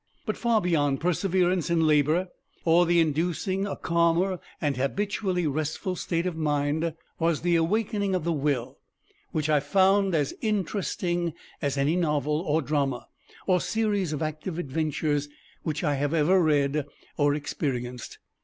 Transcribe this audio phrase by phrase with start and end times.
[0.25, 2.29] But far beyond perseverance in labor,
[2.65, 8.23] or the inducing a calmer and habitually restful state of mind, was the Awakening of
[8.23, 8.79] the Will,
[9.31, 13.09] which I found as interesting as any novel or drama,
[13.45, 15.29] or series of active adventures
[15.61, 18.17] which I have ever read or experienced.